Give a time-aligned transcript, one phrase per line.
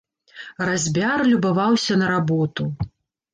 [0.69, 2.63] Разьбяр любаваўся на работу.